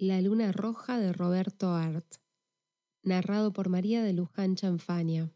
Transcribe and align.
La 0.00 0.20
luna 0.20 0.52
roja 0.52 0.96
de 1.00 1.12
Roberto 1.12 1.70
Art, 1.72 2.06
narrado 3.02 3.52
por 3.52 3.68
María 3.68 4.00
de 4.00 4.12
Luján 4.12 4.54
Chanfania. 4.54 5.34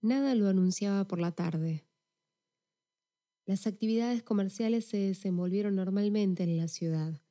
Nada 0.00 0.34
lo 0.34 0.48
anunciaba 0.48 1.06
por 1.06 1.20
la 1.20 1.30
tarde. 1.30 1.84
Las 3.46 3.68
actividades 3.68 4.24
comerciales 4.24 4.86
se 4.86 4.96
desenvolvieron 4.96 5.76
normalmente 5.76 6.42
en 6.42 6.56
la 6.56 6.66
ciudad. 6.66 7.22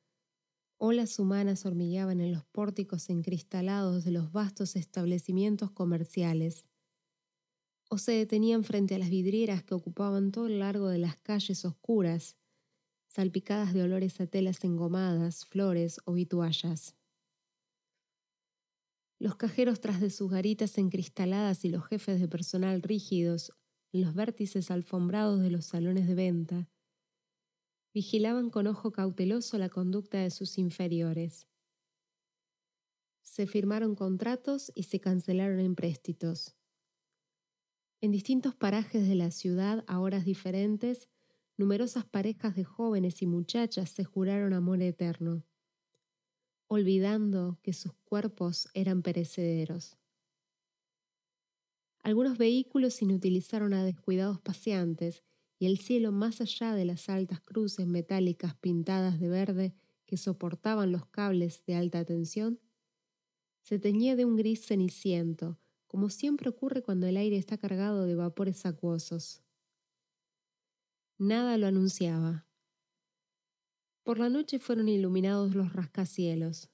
Olas 0.78 1.18
humanas 1.18 1.66
hormigueaban 1.66 2.22
en 2.22 2.32
los 2.32 2.46
pórticos 2.46 3.10
encristalados 3.10 4.02
de 4.02 4.12
los 4.12 4.32
vastos 4.32 4.76
establecimientos 4.76 5.72
comerciales, 5.72 6.64
o 7.90 7.98
se 7.98 8.12
detenían 8.12 8.64
frente 8.64 8.94
a 8.94 8.98
las 8.98 9.10
vidrieras 9.10 9.62
que 9.62 9.74
ocupaban 9.74 10.32
todo 10.32 10.46
el 10.46 10.60
largo 10.60 10.88
de 10.88 10.96
las 10.96 11.16
calles 11.16 11.66
oscuras, 11.66 12.38
salpicadas 13.14 13.72
de 13.72 13.84
olores 13.84 14.20
a 14.20 14.26
telas 14.26 14.64
engomadas, 14.64 15.44
flores 15.44 16.00
o 16.04 16.14
vituallas. 16.14 16.96
Los 19.20 19.36
cajeros 19.36 19.80
tras 19.80 20.00
de 20.00 20.10
sus 20.10 20.32
garitas 20.32 20.78
encristaladas 20.78 21.64
y 21.64 21.68
los 21.68 21.86
jefes 21.86 22.20
de 22.20 22.26
personal 22.26 22.82
rígidos 22.82 23.52
en 23.92 24.02
los 24.02 24.14
vértices 24.14 24.72
alfombrados 24.72 25.40
de 25.40 25.50
los 25.50 25.64
salones 25.66 26.08
de 26.08 26.16
venta, 26.16 26.68
vigilaban 27.94 28.50
con 28.50 28.66
ojo 28.66 28.90
cauteloso 28.90 29.58
la 29.58 29.68
conducta 29.68 30.18
de 30.18 30.30
sus 30.30 30.58
inferiores. 30.58 31.46
Se 33.22 33.46
firmaron 33.46 33.94
contratos 33.94 34.72
y 34.74 34.82
se 34.82 34.98
cancelaron 34.98 35.60
empréstitos. 35.60 36.56
En 38.00 38.10
distintos 38.10 38.56
parajes 38.56 39.06
de 39.06 39.14
la 39.14 39.30
ciudad, 39.30 39.84
a 39.86 40.00
horas 40.00 40.24
diferentes, 40.24 41.08
numerosas 41.56 42.04
parejas 42.04 42.56
de 42.56 42.64
jóvenes 42.64 43.22
y 43.22 43.26
muchachas 43.26 43.90
se 43.90 44.04
juraron 44.04 44.52
amor 44.52 44.82
eterno, 44.82 45.44
olvidando 46.66 47.58
que 47.62 47.72
sus 47.72 47.92
cuerpos 48.04 48.68
eran 48.74 49.02
perecederos. 49.02 49.96
Algunos 52.02 52.36
vehículos 52.36 53.00
inutilizaron 53.00 53.72
a 53.72 53.84
descuidados 53.84 54.40
paseantes 54.40 55.22
y 55.58 55.66
el 55.66 55.78
cielo 55.78 56.12
más 56.12 56.40
allá 56.40 56.74
de 56.74 56.84
las 56.84 57.08
altas 57.08 57.40
cruces 57.40 57.86
metálicas 57.86 58.54
pintadas 58.56 59.20
de 59.20 59.28
verde 59.28 59.74
que 60.04 60.16
soportaban 60.16 60.92
los 60.92 61.06
cables 61.06 61.64
de 61.66 61.76
alta 61.76 62.04
tensión, 62.04 62.60
se 63.62 63.78
teñía 63.78 64.16
de 64.16 64.26
un 64.26 64.36
gris 64.36 64.66
ceniciento, 64.66 65.58
como 65.86 66.10
siempre 66.10 66.50
ocurre 66.50 66.82
cuando 66.82 67.06
el 67.06 67.16
aire 67.16 67.36
está 67.36 67.56
cargado 67.56 68.04
de 68.04 68.14
vapores 68.16 68.66
acuosos. 68.66 69.43
Nada 71.18 71.56
lo 71.58 71.66
anunciaba. 71.66 72.46
Por 74.02 74.18
la 74.18 74.28
noche 74.28 74.58
fueron 74.58 74.88
iluminados 74.88 75.54
los 75.54 75.72
rascacielos. 75.72 76.70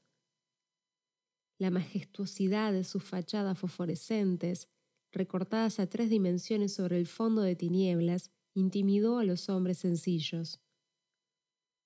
La 1.59 1.71
majestuosidad 1.71 2.73
de 2.73 2.85
sus 2.85 3.05
fachadas 3.05 3.59
fosforescentes 3.59 4.69
recortadas 5.13 5.81
a 5.81 5.89
tres 5.89 6.11
dimensiones 6.11 6.75
sobre 6.75 6.97
el 6.99 7.07
fondo 7.07 7.43
de 7.43 7.57
tinieblas, 7.57 8.31
intimidó 8.55 9.19
a 9.19 9.25
los 9.25 9.49
hombres 9.49 9.79
sencillos. 9.79 10.61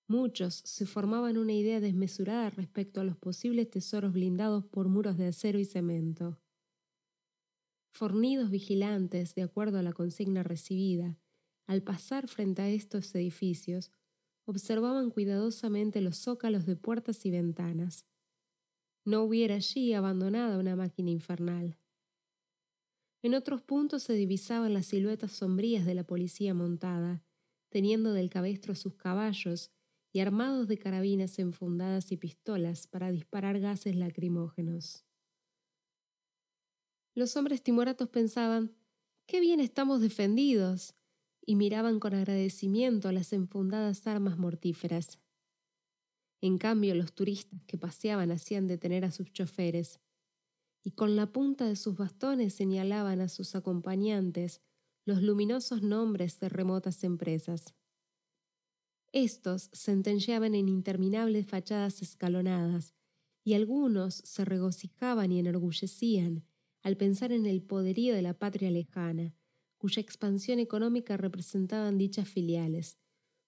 Muchos 0.07 0.61
se 0.65 0.87
formaban 0.87 1.39
una 1.39 1.55
idea 1.55 1.81
desmesurada 1.81 2.51
respecto 2.51 3.01
a 3.01 3.05
los 3.05 3.17
posibles 3.17 3.71
tesoros 3.71 4.13
blindados 4.13 4.65
por 4.67 4.89
muros 4.89 5.17
de 5.17 5.29
acero 5.29 5.59
y 5.59 5.65
cemento. 5.65 6.39
Fornidos 7.95 8.51
vigilantes, 8.51 9.35
de 9.35 9.43
acuerdo 9.43 9.79
a 9.79 9.83
la 9.83 9.93
consigna 9.93 10.43
recibida, 10.43 11.19
al 11.67 11.83
pasar 11.83 12.29
frente 12.29 12.63
a 12.63 12.69
estos 12.69 13.15
edificios, 13.15 13.91
observaban 14.47 15.11
cuidadosamente 15.11 16.01
los 16.01 16.19
zócalos 16.19 16.67
de 16.67 16.77
puertas 16.77 17.25
y 17.25 17.31
ventanas. 17.31 18.07
No 19.05 19.23
hubiera 19.23 19.57
allí 19.57 19.93
abandonada 19.93 20.59
una 20.59 20.77
máquina 20.77 21.11
infernal. 21.11 21.79
En 23.23 23.35
otros 23.35 23.63
puntos 23.63 24.03
se 24.03 24.13
divisaban 24.13 24.75
las 24.75 24.87
siluetas 24.87 25.33
sombrías 25.33 25.87
de 25.87 25.95
la 25.95 26.05
policía 26.05 26.53
montada, 26.53 27.25
teniendo 27.71 28.13
del 28.13 28.29
cabestro 28.29 28.75
sus 28.75 28.95
caballos 28.95 29.73
y 30.13 30.21
armados 30.21 30.69
de 30.69 30.79
carabinas 30.79 31.39
enfundadas 31.39 32.13
y 32.13 32.17
pistolas 32.17 32.87
para 32.87 33.11
disparar 33.11 33.61
gases 33.61 33.97
lacrimógenos. 33.97 35.05
Los 37.15 37.37
hombres 37.37 37.63
timoratos 37.63 38.09
pensaban, 38.09 38.77
¡qué 39.27 39.41
bien 39.41 39.61
estamos 39.61 40.01
defendidos! 40.01 40.95
Y 41.47 41.57
miraban 41.57 42.01
con 42.01 42.15
agradecimiento 42.15 43.09
a 43.09 43.13
las 43.13 43.33
enfundadas 43.33 44.07
armas 44.07 44.39
mortíferas. 44.39 45.19
En 46.41 46.59
cambio, 46.59 46.95
los 46.95 47.15
turistas 47.15 47.63
que 47.67 47.79
paseaban 47.79 48.31
hacían 48.31 48.67
detener 48.67 49.05
a 49.05 49.11
sus 49.11 49.33
choferes, 49.33 50.01
y 50.83 50.93
con 50.93 51.17
la 51.17 51.33
punta 51.33 51.67
de 51.67 51.77
sus 51.77 51.97
bastones 51.97 52.55
señalaban 52.55 53.21
a 53.21 53.29
sus 53.29 53.55
acompañantes 53.55 54.61
los 55.07 55.23
luminosos 55.23 55.83
nombres 55.83 56.41
de 56.41 56.49
remotas 56.49 57.05
empresas. 57.05 57.75
Estos 59.13 59.71
sentenciaban 59.73 60.55
en 60.55 60.69
interminables 60.69 61.47
fachadas 61.47 62.03
escalonadas, 62.03 62.95
y 63.45 63.55
algunos 63.55 64.15
se 64.15 64.45
regocijaban 64.45 65.31
y 65.31 65.39
enorgullecían 65.39 66.45
al 66.83 66.97
pensar 66.97 67.33
en 67.33 67.47
el 67.47 67.63
poderío 67.63 68.15
de 68.15 68.23
la 68.23 68.39
patria 68.39 68.71
lejana, 68.71 69.35
cuya 69.85 70.01
expansión 70.01 70.61
económica 70.61 71.19
representaban 71.19 71.99
dichas 71.99 72.27
filiales, 72.27 72.97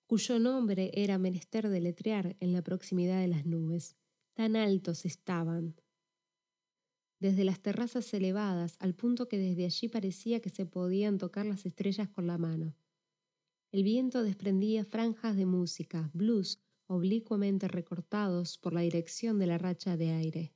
cuyo 0.07 0.39
nombre 0.39 0.91
era 0.93 1.17
menester 1.17 1.71
deletrear 1.71 2.37
en 2.41 2.53
la 2.53 2.63
proximidad 2.63 3.23
de 3.23 3.29
las 3.29 3.47
nubes. 3.47 3.97
Tan 4.35 4.55
altos 4.55 5.07
estaban 5.07 5.81
desde 7.21 7.43
las 7.45 7.63
terrazas 7.63 8.13
elevadas 8.13 8.77
al 8.81 8.95
punto 8.95 9.29
que 9.29 9.39
desde 9.39 9.65
allí 9.65 9.89
parecía 9.89 10.43
que 10.43 10.51
se 10.51 10.67
podían 10.67 11.17
tocar 11.17 11.47
las 11.47 11.65
estrellas 11.65 12.11
con 12.11 12.27
la 12.27 12.37
mano. 12.37 12.77
El 13.73 13.83
viento 13.83 14.23
desprendía 14.23 14.85
franjas 14.85 15.39
de 15.39 15.47
música, 15.47 16.11
blues 16.13 16.61
oblicuamente 16.87 17.67
recortados 17.67 18.59
por 18.59 18.75
la 18.75 18.83
dirección 18.83 19.39
de 19.39 19.47
la 19.47 19.57
racha 19.57 19.97
de 19.97 20.11
aire. 20.11 20.53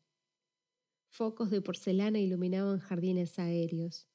Focos 1.09 1.49
de 1.49 1.63
porcelana 1.63 2.19
iluminaban 2.19 2.81
jardines 2.81 3.39
aéreos. 3.39 4.10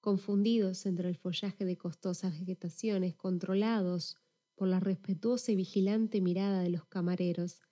Confundidos 0.00 0.86
entre 0.86 1.08
el 1.08 1.16
follaje 1.16 1.64
de 1.64 1.76
costosas 1.76 2.38
vegetaciones, 2.38 3.16
controlados 3.16 4.16
por 4.54 4.68
la 4.68 4.80
respetuosa 4.80 5.52
y 5.52 5.56
vigilante 5.56 6.20
mirada 6.20 6.60
de 6.60 6.70
los 6.70 6.86
camareros, 6.86 7.62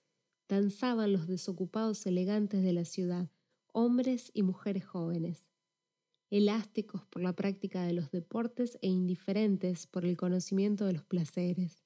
danzaban 0.49 1.13
los 1.13 1.27
desocupados 1.27 2.05
elegantes 2.05 2.63
de 2.63 2.73
la 2.73 2.85
ciudad, 2.85 3.29
hombres 3.71 4.31
y 4.33 4.43
mujeres 4.43 4.85
jóvenes, 4.85 5.49
elásticos 6.29 7.05
por 7.05 7.21
la 7.21 7.33
práctica 7.33 7.83
de 7.83 7.93
los 7.93 8.11
deportes 8.11 8.77
e 8.81 8.87
indiferentes 8.87 9.87
por 9.87 10.05
el 10.05 10.17
conocimiento 10.17 10.85
de 10.85 10.93
los 10.93 11.05
placeres. 11.05 11.85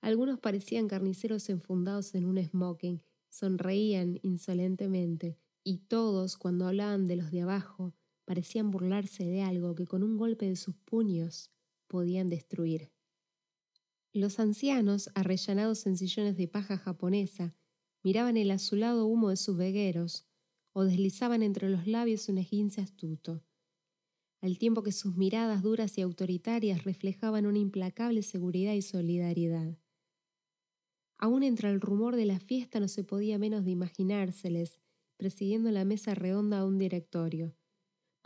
Algunos 0.00 0.38
parecían 0.38 0.86
carniceros 0.86 1.48
enfundados 1.48 2.14
en 2.14 2.24
un 2.24 2.42
smoking, 2.42 3.02
sonreían 3.28 4.20
insolentemente, 4.22 5.36
y 5.64 5.78
todos, 5.78 6.36
cuando 6.36 6.66
hablaban 6.66 7.06
de 7.06 7.16
los 7.16 7.30
de 7.30 7.42
abajo, 7.42 7.94
parecían 8.28 8.70
burlarse 8.70 9.24
de 9.24 9.40
algo 9.40 9.74
que 9.74 9.86
con 9.86 10.02
un 10.02 10.18
golpe 10.18 10.46
de 10.46 10.56
sus 10.56 10.76
puños 10.76 11.50
podían 11.86 12.28
destruir. 12.28 12.92
Los 14.12 14.38
ancianos, 14.38 15.08
arrellanados 15.14 15.86
en 15.86 15.96
sillones 15.96 16.36
de 16.36 16.46
paja 16.46 16.76
japonesa, 16.76 17.56
miraban 18.02 18.36
el 18.36 18.50
azulado 18.50 19.06
humo 19.06 19.30
de 19.30 19.38
sus 19.38 19.56
vegueros 19.56 20.26
o 20.74 20.84
deslizaban 20.84 21.42
entre 21.42 21.70
los 21.70 21.86
labios 21.86 22.28
un 22.28 22.36
esguince 22.36 22.82
astuto, 22.82 23.42
al 24.42 24.58
tiempo 24.58 24.82
que 24.82 24.92
sus 24.92 25.16
miradas 25.16 25.62
duras 25.62 25.96
y 25.96 26.02
autoritarias 26.02 26.84
reflejaban 26.84 27.46
una 27.46 27.60
implacable 27.60 28.20
seguridad 28.20 28.74
y 28.74 28.82
solidaridad. 28.82 29.78
Aún 31.16 31.42
entre 31.44 31.70
el 31.70 31.80
rumor 31.80 32.14
de 32.14 32.26
la 32.26 32.40
fiesta 32.40 32.78
no 32.78 32.88
se 32.88 33.04
podía 33.04 33.38
menos 33.38 33.64
de 33.64 33.70
imaginárseles 33.70 34.82
presidiendo 35.16 35.70
la 35.70 35.86
mesa 35.86 36.14
redonda 36.14 36.58
a 36.58 36.66
un 36.66 36.76
directorio, 36.76 37.56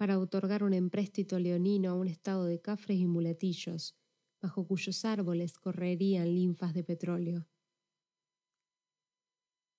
para 0.03 0.19
otorgar 0.19 0.65
un 0.65 0.75
empréstito 0.75 1.39
leonino 1.39 1.91
a 1.91 1.95
un 1.95 2.09
estado 2.09 2.45
de 2.47 2.61
cafres 2.61 2.99
y 2.99 3.07
mulatillos, 3.07 3.95
bajo 4.43 4.67
cuyos 4.67 5.05
árboles 5.05 5.61
correrían 5.61 6.35
linfas 6.35 6.75
de 6.75 6.83
petróleo. 6.83 7.47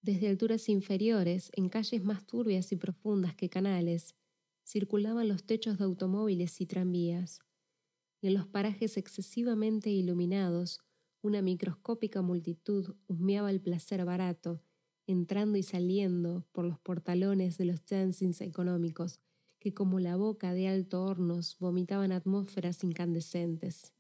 Desde 0.02 0.30
alturas 0.30 0.70
inferiores, 0.70 1.52
en 1.58 1.68
calles 1.68 2.06
más 2.06 2.26
turbias 2.26 2.72
y 2.72 2.78
profundas 2.78 3.36
que 3.36 3.50
canales, 3.50 4.16
circulaban 4.66 5.28
los 5.28 5.44
techos 5.44 5.78
de 5.78 5.84
automóviles 5.84 6.62
y 6.62 6.68
tranvías, 6.68 7.42
y 8.22 8.28
en 8.28 8.36
los 8.36 8.48
parajes 8.48 8.96
excesivamente 8.96 9.90
iluminados, 9.90 10.80
una 11.22 11.42
microscópica 11.42 12.22
multitud 12.22 12.96
husmeaba 13.08 13.52
el 13.52 13.60
placer 13.60 14.06
barato, 14.06 14.64
entrando 15.06 15.58
y 15.58 15.64
saliendo 15.64 16.48
por 16.54 16.64
los 16.64 16.80
portalones 16.80 17.58
de 17.58 17.66
los 17.66 17.84
chancings 17.84 18.40
económicos, 18.40 19.20
que 19.64 19.74
como 19.74 20.02
la 20.02 20.18
boca 20.18 20.54
de 20.54 20.68
alto 20.68 21.06
hornos 21.06 21.56
vomitaban 21.58 22.12
atmósferas 22.12 22.84
incandescentes. 22.84 23.94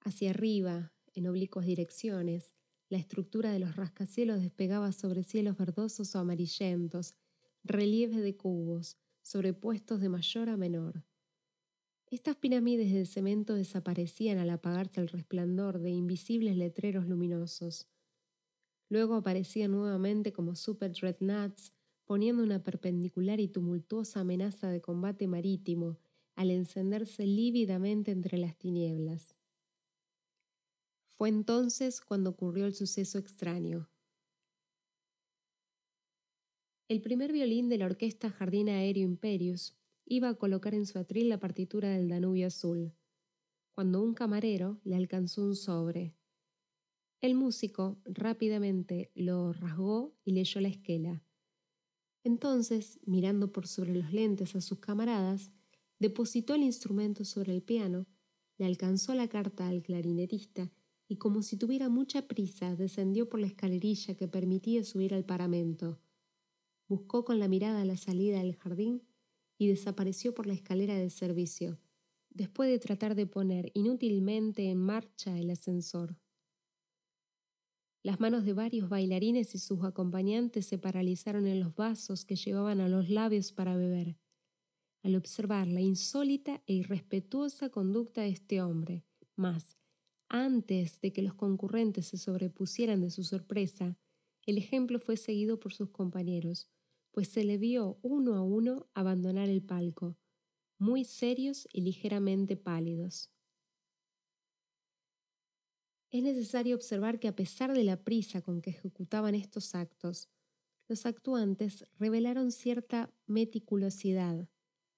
Hacia 0.00 0.30
arriba, 0.30 0.92
en 1.14 1.28
oblicuas 1.28 1.64
direcciones, 1.64 2.54
la 2.88 2.98
estructura 2.98 3.52
de 3.52 3.60
los 3.60 3.76
rascacielos 3.76 4.42
despegaba 4.42 4.90
sobre 4.90 5.22
cielos 5.22 5.56
verdosos 5.56 6.12
o 6.16 6.18
amarillentos, 6.18 7.14
relieves 7.62 8.20
de 8.20 8.36
cubos, 8.36 8.98
sobrepuestos 9.22 10.00
de 10.00 10.08
mayor 10.08 10.48
a 10.48 10.56
menor. 10.56 11.04
Estas 12.10 12.34
pirámides 12.34 12.92
de 12.92 13.06
cemento 13.06 13.54
desaparecían 13.54 14.38
al 14.38 14.50
apagarse 14.50 15.00
el 15.00 15.06
resplandor 15.06 15.78
de 15.78 15.90
invisibles 15.90 16.56
letreros 16.56 17.06
luminosos. 17.06 17.86
Luego 18.88 19.14
aparecían 19.14 19.70
nuevamente 19.70 20.32
como 20.32 20.56
super 20.56 20.90
dreadnoughts, 20.90 21.72
poniendo 22.08 22.42
una 22.42 22.64
perpendicular 22.64 23.38
y 23.38 23.48
tumultuosa 23.48 24.20
amenaza 24.20 24.70
de 24.70 24.80
combate 24.80 25.28
marítimo 25.28 25.98
al 26.36 26.50
encenderse 26.50 27.26
lívidamente 27.26 28.12
entre 28.12 28.38
las 28.38 28.56
tinieblas. 28.56 29.36
Fue 31.06 31.28
entonces 31.28 32.00
cuando 32.00 32.30
ocurrió 32.30 32.64
el 32.64 32.72
suceso 32.72 33.18
extraño. 33.18 33.90
El 36.88 37.02
primer 37.02 37.30
violín 37.30 37.68
de 37.68 37.76
la 37.76 37.84
orquesta 37.84 38.30
Jardín 38.30 38.70
Aéreo 38.70 39.04
Imperius 39.04 39.76
iba 40.06 40.30
a 40.30 40.34
colocar 40.38 40.74
en 40.74 40.86
su 40.86 40.98
atril 40.98 41.28
la 41.28 41.38
partitura 41.38 41.90
del 41.90 42.08
Danubio 42.08 42.46
Azul, 42.46 42.94
cuando 43.72 44.02
un 44.02 44.14
camarero 44.14 44.80
le 44.82 44.96
alcanzó 44.96 45.44
un 45.44 45.54
sobre. 45.54 46.16
El 47.20 47.34
músico 47.34 48.00
rápidamente 48.06 49.10
lo 49.14 49.52
rasgó 49.52 50.16
y 50.24 50.32
leyó 50.32 50.62
la 50.62 50.68
esquela. 50.68 51.22
Entonces, 52.24 52.98
mirando 53.06 53.52
por 53.52 53.66
sobre 53.66 53.94
los 53.94 54.12
lentes 54.12 54.54
a 54.56 54.60
sus 54.60 54.78
camaradas, 54.78 55.50
depositó 55.98 56.54
el 56.54 56.62
instrumento 56.62 57.24
sobre 57.24 57.54
el 57.54 57.62
piano, 57.62 58.06
le 58.58 58.66
alcanzó 58.66 59.14
la 59.14 59.28
carta 59.28 59.68
al 59.68 59.82
clarinetista 59.82 60.72
y 61.08 61.16
como 61.16 61.42
si 61.42 61.56
tuviera 61.56 61.88
mucha 61.88 62.28
prisa 62.28 62.76
descendió 62.76 63.28
por 63.28 63.40
la 63.40 63.46
escalerilla 63.46 64.14
que 64.14 64.28
permitía 64.28 64.84
subir 64.84 65.14
al 65.14 65.24
paramento. 65.24 65.98
Buscó 66.86 67.24
con 67.24 67.38
la 67.38 67.48
mirada 67.48 67.84
la 67.84 67.96
salida 67.96 68.38
del 68.38 68.56
jardín 68.56 69.02
y 69.56 69.68
desapareció 69.68 70.34
por 70.34 70.46
la 70.46 70.54
escalera 70.54 70.94
de 70.96 71.10
servicio, 71.10 71.78
después 72.30 72.70
de 72.70 72.78
tratar 72.78 73.14
de 73.14 73.26
poner 73.26 73.70
inútilmente 73.74 74.70
en 74.70 74.78
marcha 74.78 75.38
el 75.38 75.50
ascensor. 75.50 76.16
Las 78.08 78.20
manos 78.20 78.46
de 78.46 78.54
varios 78.54 78.88
bailarines 78.88 79.54
y 79.54 79.58
sus 79.58 79.84
acompañantes 79.84 80.64
se 80.64 80.78
paralizaron 80.78 81.46
en 81.46 81.60
los 81.60 81.74
vasos 81.74 82.24
que 82.24 82.36
llevaban 82.36 82.80
a 82.80 82.88
los 82.88 83.10
labios 83.10 83.52
para 83.52 83.76
beber, 83.76 84.16
al 85.02 85.14
observar 85.14 85.66
la 85.66 85.82
insólita 85.82 86.62
e 86.66 86.72
irrespetuosa 86.72 87.68
conducta 87.68 88.22
de 88.22 88.30
este 88.30 88.62
hombre. 88.62 89.04
Mas, 89.36 89.76
antes 90.30 91.02
de 91.02 91.12
que 91.12 91.20
los 91.20 91.34
concurrentes 91.34 92.06
se 92.06 92.16
sobrepusieran 92.16 93.02
de 93.02 93.10
su 93.10 93.24
sorpresa, 93.24 93.98
el 94.46 94.56
ejemplo 94.56 95.00
fue 95.00 95.18
seguido 95.18 95.60
por 95.60 95.74
sus 95.74 95.90
compañeros, 95.90 96.70
pues 97.10 97.28
se 97.28 97.44
le 97.44 97.58
vio 97.58 97.98
uno 98.00 98.36
a 98.36 98.42
uno 98.42 98.88
abandonar 98.94 99.50
el 99.50 99.60
palco, 99.60 100.16
muy 100.78 101.04
serios 101.04 101.68
y 101.74 101.82
ligeramente 101.82 102.56
pálidos. 102.56 103.30
Es 106.10 106.22
necesario 106.22 106.74
observar 106.74 107.18
que 107.20 107.28
a 107.28 107.36
pesar 107.36 107.74
de 107.74 107.84
la 107.84 108.02
prisa 108.02 108.40
con 108.40 108.62
que 108.62 108.70
ejecutaban 108.70 109.34
estos 109.34 109.74
actos, 109.74 110.28
los 110.88 111.04
actuantes 111.04 111.84
revelaron 111.98 112.50
cierta 112.50 113.12
meticulosidad. 113.26 114.48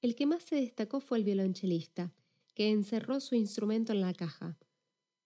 El 0.03 0.15
que 0.15 0.27
más 0.27 0.45
se 0.45 0.57
destacó 0.57 1.01
fue 1.01 1.19
el 1.19 1.25
violonchelista, 1.25 2.15
que 2.55 2.71
encerró 2.71 3.21
su 3.21 3.35
instrumento 3.35 3.93
en 3.93 4.01
la 4.01 4.15
caja. 4.15 4.57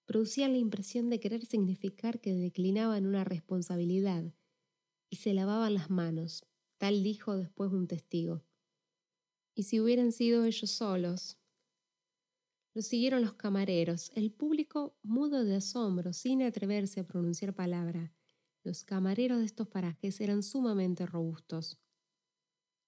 Producía 0.07 0.49
la 0.49 0.59
impresión 0.59 1.11
de 1.11 1.21
querer 1.21 1.45
significar 1.45 2.21
que 2.21 2.35
declinaban 2.35 3.07
una 3.07 3.25
responsabilidad 3.25 4.33
y 5.11 5.17
se 5.17 5.35
lavaban 5.35 5.75
las 5.75 5.91
manos, 5.91 6.45
Tal 6.79 7.03
dijo 7.03 7.37
después 7.37 7.73
un 7.73 7.87
testigo. 7.87 8.45
Y 9.55 9.63
si 9.63 9.81
hubieran 9.81 10.13
sido 10.13 10.45
ellos 10.45 10.71
solos. 10.71 11.39
Lo 12.75 12.83
siguieron 12.83 13.23
los 13.23 13.35
camareros, 13.35 14.11
el 14.17 14.33
público 14.33 14.99
mudo 15.05 15.45
de 15.45 15.55
asombro, 15.55 16.13
sin 16.13 16.43
atreverse 16.43 16.99
a 16.99 17.07
pronunciar 17.07 17.55
palabra. 17.55 18.13
Los 18.65 18.83
camareros 18.83 19.39
de 19.39 19.45
estos 19.45 19.69
parajes 19.69 20.21
eran 20.21 20.43
sumamente 20.43 21.07
robustos. 21.07 21.79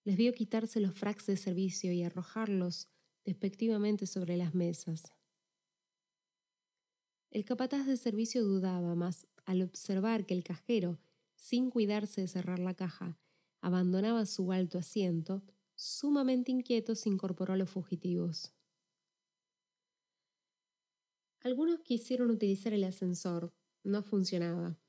Les 0.03 0.17
vio 0.17 0.33
quitarse 0.33 0.81
los 0.81 0.93
fracs 0.93 1.27
de 1.27 1.37
servicio 1.37 1.93
y 1.93 2.03
arrojarlos 2.03 2.89
despectivamente 3.25 4.07
sobre 4.09 4.37
las 4.37 4.57
mesas. 4.57 5.13
El 7.31 7.45
capataz 7.45 7.87
de 7.87 7.97
servicio 7.97 8.43
dudaba, 8.43 8.97
mas 8.97 9.29
al 9.45 9.63
observar 9.63 10.27
que 10.27 10.35
el 10.35 10.43
cajero, 10.43 10.99
sin 11.37 11.71
cuidarse 11.71 12.23
de 12.23 12.29
cerrar 12.29 12.59
la 12.59 12.75
caja, 12.75 13.21
abandonaba 13.61 14.27
su 14.27 14.51
alto 14.51 14.79
asiento, 14.79 15.45
sumamente 15.77 16.51
inquieto 16.51 16.97
se 16.97 17.09
incorporó 17.09 17.53
a 17.53 17.57
los 17.57 17.71
fugitivos. 17.71 18.56
Algunos 21.47 21.79
quisieron 21.79 22.33
utilizar 22.33 22.73
el 22.73 22.83
ascensor, 22.83 23.55
no 23.85 24.03
funcionaba. 24.03 24.81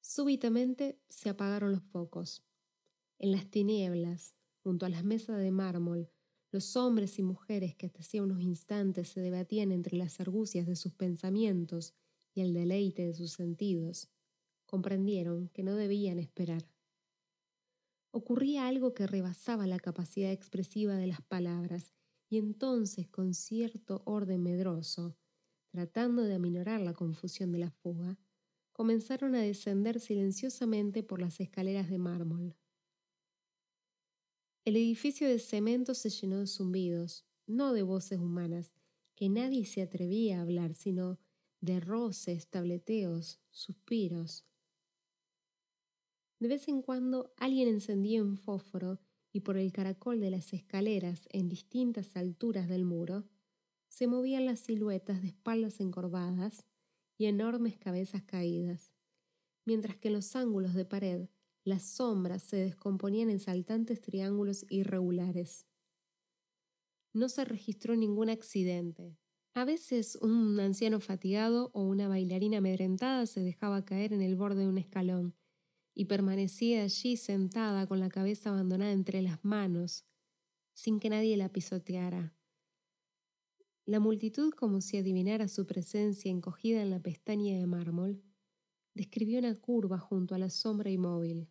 Súbitamente 0.00 1.00
se 1.08 1.28
apagaron 1.28 1.72
los 1.72 1.82
focos. 1.82 2.44
En 3.18 3.32
las 3.32 3.50
tinieblas, 3.50 4.36
junto 4.62 4.86
a 4.86 4.88
las 4.88 5.02
mesas 5.02 5.38
de 5.38 5.50
mármol, 5.50 6.08
los 6.52 6.76
hombres 6.76 7.18
y 7.18 7.24
mujeres 7.24 7.74
que 7.74 7.86
hasta 7.86 8.02
hacía 8.02 8.22
unos 8.22 8.42
instantes 8.42 9.08
se 9.08 9.20
debatían 9.20 9.72
entre 9.72 9.96
las 9.96 10.20
argucias 10.20 10.68
de 10.68 10.76
sus 10.76 10.92
pensamientos 10.94 11.92
y 12.32 12.42
el 12.42 12.54
deleite 12.54 13.04
de 13.04 13.14
sus 13.14 13.32
sentidos, 13.32 14.08
comprendieron 14.66 15.48
que 15.48 15.64
no 15.64 15.74
debían 15.74 16.20
esperar 16.20 16.64
ocurría 18.12 18.66
algo 18.66 18.92
que 18.92 19.06
rebasaba 19.06 19.66
la 19.66 19.78
capacidad 19.78 20.32
expresiva 20.32 20.94
de 20.94 21.06
las 21.06 21.22
palabras, 21.22 21.92
y 22.30 22.38
entonces, 22.38 23.08
con 23.08 23.34
cierto 23.34 24.02
orden 24.06 24.42
medroso, 24.44 25.16
tratando 25.72 26.22
de 26.22 26.34
aminorar 26.34 26.80
la 26.80 26.94
confusión 26.94 27.50
de 27.50 27.58
la 27.58 27.70
fuga, 27.72 28.18
comenzaron 28.72 29.34
a 29.34 29.40
descender 29.40 29.98
silenciosamente 29.98 31.02
por 31.02 31.20
las 31.20 31.40
escaleras 31.40 31.90
de 31.90 31.98
mármol. 31.98 32.56
El 34.64 34.76
edificio 34.76 35.28
de 35.28 35.40
cemento 35.40 35.92
se 35.94 36.08
llenó 36.08 36.38
de 36.38 36.46
zumbidos, 36.46 37.26
no 37.46 37.72
de 37.72 37.82
voces 37.82 38.20
humanas, 38.20 38.74
que 39.16 39.28
nadie 39.28 39.66
se 39.66 39.82
atrevía 39.82 40.38
a 40.38 40.42
hablar, 40.42 40.74
sino 40.74 41.18
de 41.60 41.80
roces, 41.80 42.48
tableteos, 42.48 43.40
suspiros, 43.50 44.46
de 46.38 46.48
vez 46.48 46.68
en 46.68 46.80
cuando 46.80 47.34
alguien 47.36 47.68
encendía 47.68 48.22
un 48.22 48.36
fósforo 48.36 49.00
y 49.32 49.40
por 49.40 49.56
el 49.56 49.72
caracol 49.72 50.20
de 50.20 50.30
las 50.30 50.52
escaleras 50.52 51.28
en 51.32 51.48
distintas 51.48 52.16
alturas 52.16 52.68
del 52.68 52.84
muro 52.84 53.24
se 53.88 54.06
movían 54.06 54.46
las 54.46 54.60
siluetas 54.60 55.22
de 55.22 55.28
espaldas 55.28 55.80
encorvadas 55.80 56.66
y 57.18 57.26
enormes 57.26 57.76
cabezas 57.76 58.22
caídas, 58.22 58.92
mientras 59.64 59.96
que 59.96 60.08
en 60.08 60.14
los 60.14 60.34
ángulos 60.36 60.74
de 60.74 60.84
pared 60.84 61.28
las 61.64 61.82
sombras 61.82 62.42
se 62.42 62.56
descomponían 62.56 63.30
en 63.30 63.40
saltantes 63.40 64.00
triángulos 64.00 64.64
irregulares. 64.70 65.66
No 67.12 67.28
se 67.28 67.44
registró 67.44 67.96
ningún 67.96 68.30
accidente. 68.30 69.18
A 69.54 69.64
veces 69.64 70.16
un 70.16 70.58
anciano 70.60 71.00
fatigado 71.00 71.70
o 71.74 71.82
una 71.82 72.08
bailarina 72.08 72.58
amedrentada 72.58 73.26
se 73.26 73.40
dejaba 73.40 73.84
caer 73.84 74.12
en 74.12 74.22
el 74.22 74.36
borde 74.36 74.62
de 74.62 74.68
un 74.68 74.78
escalón, 74.78 75.34
y 75.94 76.06
permanecía 76.06 76.82
allí 76.82 77.16
sentada 77.16 77.86
con 77.86 78.00
la 78.00 78.08
cabeza 78.08 78.50
abandonada 78.50 78.92
entre 78.92 79.22
las 79.22 79.44
manos, 79.44 80.06
sin 80.74 81.00
que 81.00 81.10
nadie 81.10 81.36
la 81.36 81.50
pisoteara. 81.50 82.34
La 83.86 84.00
multitud, 84.00 84.52
como 84.52 84.80
si 84.80 84.98
adivinara 84.98 85.48
su 85.48 85.66
presencia 85.66 86.30
encogida 86.30 86.82
en 86.82 86.90
la 86.90 87.00
pestaña 87.00 87.58
de 87.58 87.66
mármol, 87.66 88.22
describió 88.94 89.38
una 89.38 89.54
curva 89.58 89.98
junto 89.98 90.34
a 90.34 90.38
la 90.38 90.50
sombra 90.50 90.90
inmóvil. 90.90 91.48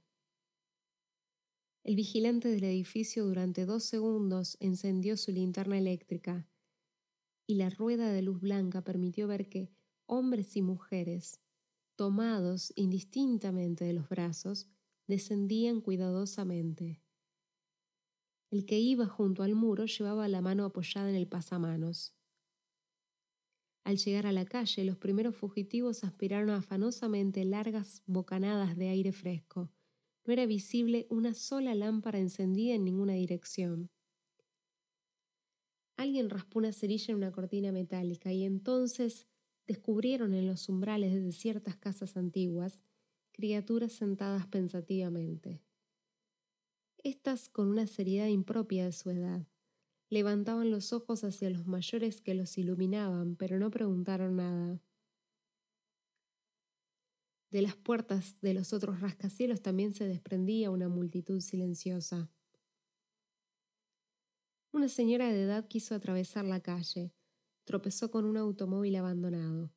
El 1.84 1.96
vigilante 1.96 2.50
del 2.50 2.64
edificio 2.66 3.26
durante 3.26 3.66
dos 3.66 3.84
segundos 3.84 4.58
encendió 4.60 5.18
su 5.18 5.32
linterna 5.32 5.78
eléctrica 5.78 6.48
y 7.48 7.56
la 7.56 7.70
rueda 7.70 8.12
de 8.12 8.22
luz 8.22 8.40
blanca 8.40 8.84
permitió 8.84 9.28
ver 9.28 9.50
que 9.50 9.72
hombres 10.06 10.56
y 10.56 10.62
mujeres, 10.62 11.42
tomados 12.00 12.72
indistintamente 12.78 13.84
de 13.84 13.92
los 13.92 14.08
brazos, 14.08 14.70
descendían 15.06 15.82
cuidadosamente. 15.82 17.04
El 18.52 18.66
que 18.66 18.80
iba 18.80 19.06
junto 19.06 19.44
al 19.44 19.54
muro 19.54 19.86
llevaba 19.86 20.30
la 20.30 20.40
mano 20.40 20.64
apoyada 20.64 21.10
en 21.10 21.18
el 21.18 21.28
pasamanos. 21.28 22.16
Al 23.84 23.98
llegar 23.98 24.28
a 24.28 24.32
la 24.32 24.46
calle, 24.46 24.86
los 24.86 24.98
primeros 24.98 25.36
fugitivos 25.36 26.06
aspiraron 26.06 26.52
afanosamente 26.52 27.44
largas 27.44 28.02
bocanadas 28.06 28.78
de 28.78 28.88
aire 28.88 29.12
fresco. 29.12 29.70
No 30.26 30.32
era 30.32 30.46
visible 30.46 31.06
una 31.10 31.34
sola 31.34 31.76
lámpara 31.76 32.18
encendida 32.18 32.76
en 32.76 32.86
ninguna 32.86 33.16
dirección. 33.16 33.92
Alguien 35.98 36.30
raspó 36.30 36.60
una 36.60 36.72
cerilla 36.72 37.12
en 37.12 37.18
una 37.18 37.34
cortina 37.34 37.74
metálica 37.74 38.32
y 38.32 38.46
entonces 38.46 39.29
descubrieron 39.70 40.34
en 40.34 40.48
los 40.48 40.68
umbrales 40.68 41.14
de 41.14 41.32
ciertas 41.32 41.78
casas 41.78 42.18
antiguas 42.18 42.82
criaturas 43.32 43.94
sentadas 43.94 44.48
pensativamente. 44.48 45.62
Estas, 46.98 47.50
con 47.50 47.68
una 47.68 47.86
seriedad 47.86 48.26
impropia 48.26 48.86
de 48.86 48.92
su 48.92 49.12
edad, 49.12 49.46
levantaban 50.10 50.72
los 50.72 50.92
ojos 50.92 51.24
hacia 51.24 51.52
los 51.52 51.68
mayores 51.68 52.20
que 52.20 52.34
los 52.34 52.58
iluminaban, 52.58 53.36
pero 53.36 53.60
no 53.60 53.70
preguntaron 53.70 54.38
nada. 54.38 54.82
De 57.52 57.62
las 57.62 57.76
puertas 57.76 58.42
de 58.42 58.56
los 58.56 58.74
otros 58.74 59.02
rascacielos 59.02 59.62
también 59.62 59.94
se 59.94 60.08
desprendía 60.08 60.72
una 60.72 60.90
multitud 60.90 61.42
silenciosa. 61.42 62.32
Una 64.72 64.90
señora 64.90 65.32
de 65.32 65.44
edad 65.44 65.68
quiso 65.68 65.94
atravesar 65.94 66.46
la 66.46 66.60
calle. 66.60 67.14
Tropezó 67.70 68.10
con 68.10 68.26
un 68.26 68.36
automóvil 68.36 68.96
abandonado. 68.96 69.72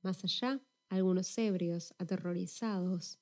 Más 0.00 0.22
allá, 0.22 0.62
algunos 0.88 1.36
ebrios, 1.36 1.92
aterrorizados, 1.98 3.18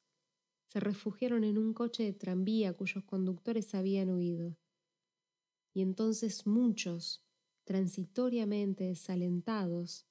se 0.67 0.79
refugiaron 0.79 1.43
en 1.43 1.57
un 1.57 1.73
coche 1.73 2.03
de 2.03 2.13
tranvía 2.13 2.75
cuyos 2.75 3.03
conductores 3.05 3.75
habían 3.75 4.11
huido. 4.11 4.59
Y 5.73 5.81
entonces 5.81 6.47
muchos, 6.47 7.25
transitoriamente 7.65 8.85
desalentados, 8.85 10.07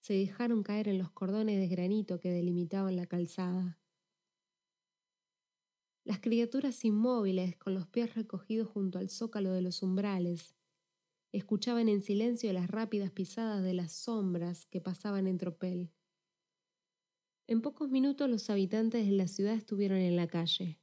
se 0.00 0.14
dejaron 0.14 0.62
caer 0.62 0.88
en 0.88 0.96
los 0.96 1.10
cordones 1.10 1.60
de 1.60 1.68
granito 1.68 2.18
que 2.18 2.30
delimitaban 2.30 2.96
la 2.96 3.04
calzada. 3.04 3.78
Las 6.04 6.20
criaturas 6.20 6.82
inmóviles, 6.86 7.58
con 7.58 7.74
los 7.74 7.86
pies 7.86 8.14
recogidos 8.14 8.68
junto 8.68 8.98
al 8.98 9.10
zócalo 9.10 9.52
de 9.52 9.60
los 9.60 9.82
umbrales, 9.82 10.56
escuchaban 11.32 11.88
en 11.88 12.02
silencio 12.02 12.52
las 12.52 12.70
rápidas 12.70 13.10
pisadas 13.10 13.62
de 13.62 13.74
las 13.74 13.92
sombras 13.92 14.66
que 14.66 14.80
pasaban 14.80 15.26
en 15.26 15.38
tropel. 15.38 15.92
En 17.46 17.62
pocos 17.62 17.90
minutos 17.90 18.28
los 18.28 18.50
habitantes 18.50 19.06
de 19.06 19.12
la 19.12 19.26
ciudad 19.26 19.54
estuvieron 19.54 19.98
en 19.98 20.16
la 20.16 20.26
calle. 20.26 20.80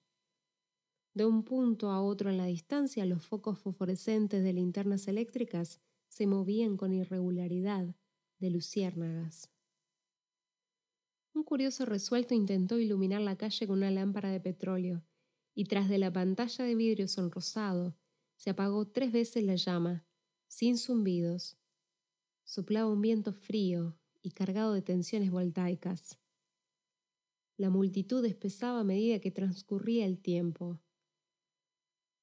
De 1.14 1.26
un 1.26 1.44
punto 1.44 1.90
a 1.90 2.02
otro 2.02 2.30
en 2.30 2.38
la 2.38 2.46
distancia, 2.46 3.06
los 3.06 3.26
focos 3.26 3.60
fosforescentes 3.60 4.44
de 4.44 4.54
linternas 4.54 5.08
eléctricas 5.08 5.82
se 6.08 6.28
movían 6.28 6.78
con 6.78 6.94
irregularidad, 6.94 7.96
de 8.40 8.50
luciérnagas. 8.52 9.50
Un 11.34 11.44
curioso 11.44 11.86
resuelto 11.86 12.34
intentó 12.34 12.80
iluminar 12.80 13.22
la 13.22 13.36
calle 13.36 13.68
con 13.68 13.78
una 13.78 13.92
lámpara 13.92 14.30
de 14.30 14.40
petróleo, 14.40 15.04
y 15.56 15.66
tras 15.66 15.90
de 15.90 15.98
la 15.98 16.12
pantalla 16.12 16.66
de 16.66 16.76
vidrio 16.76 17.08
sonrosado, 17.08 17.96
se 18.36 18.52
apagó 18.52 18.88
tres 18.88 19.12
veces 19.12 19.44
la 19.44 19.56
llama, 19.56 20.07
sin 20.48 20.78
zumbidos. 20.78 21.58
Soplaba 22.44 22.92
un 22.92 23.02
viento 23.02 23.34
frío 23.34 23.98
y 24.22 24.32
cargado 24.32 24.74
de 24.74 24.82
tensiones 24.82 25.32
voltaicas. 25.32 26.18
La 27.58 27.70
multitud 27.70 28.24
espesaba 28.26 28.82
a 28.82 28.84
medida 28.84 29.20
que 29.20 29.32
transcurría 29.32 30.06
el 30.06 30.20
tiempo. 30.20 30.80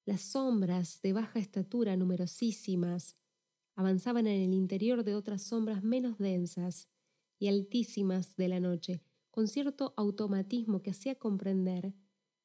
Las 0.04 0.20
sombras 0.20 1.00
de 1.02 1.12
baja 1.12 1.38
estatura 1.38 1.96
numerosísimas 1.96 3.16
avanzaban 3.74 4.26
en 4.26 4.40
el 4.42 4.54
interior 4.54 5.02
de 5.02 5.14
otras 5.14 5.42
sombras 5.42 5.82
menos 5.82 6.18
densas 6.18 6.88
y 7.38 7.48
altísimas 7.48 8.36
de 8.36 8.48
la 8.48 8.60
noche, 8.60 9.02
con 9.30 9.48
cierto 9.48 9.92
automatismo 9.96 10.82
que 10.82 10.90
hacía 10.90 11.16
comprender 11.16 11.94